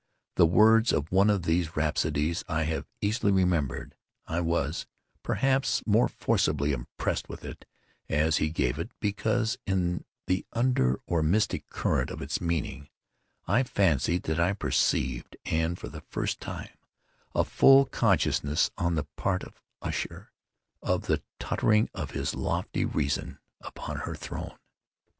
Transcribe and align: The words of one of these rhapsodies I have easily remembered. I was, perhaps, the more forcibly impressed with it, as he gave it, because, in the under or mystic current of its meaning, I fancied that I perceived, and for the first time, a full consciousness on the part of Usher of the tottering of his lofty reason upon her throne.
The 0.35 0.47
words 0.47 0.91
of 0.93 1.11
one 1.11 1.29
of 1.29 1.43
these 1.43 1.77
rhapsodies 1.77 2.43
I 2.47 2.63
have 2.63 2.87
easily 3.01 3.31
remembered. 3.31 3.93
I 4.25 4.39
was, 4.41 4.87
perhaps, 5.21 5.81
the 5.85 5.91
more 5.91 6.07
forcibly 6.07 6.71
impressed 6.71 7.29
with 7.29 7.45
it, 7.45 7.65
as 8.09 8.37
he 8.37 8.49
gave 8.49 8.79
it, 8.79 8.89
because, 8.99 9.59
in 9.67 10.03
the 10.25 10.43
under 10.53 10.99
or 11.05 11.21
mystic 11.21 11.69
current 11.69 12.09
of 12.09 12.19
its 12.19 12.41
meaning, 12.41 12.89
I 13.45 13.61
fancied 13.61 14.23
that 14.23 14.39
I 14.39 14.53
perceived, 14.53 15.37
and 15.45 15.77
for 15.77 15.87
the 15.87 16.01
first 16.01 16.39
time, 16.41 16.79
a 17.35 17.43
full 17.43 17.85
consciousness 17.85 18.71
on 18.79 18.95
the 18.95 19.05
part 19.17 19.43
of 19.43 19.61
Usher 19.83 20.31
of 20.81 21.03
the 21.05 21.21
tottering 21.37 21.91
of 21.93 22.09
his 22.09 22.33
lofty 22.33 22.85
reason 22.85 23.37
upon 23.61 23.97
her 23.97 24.15
throne. 24.15 24.57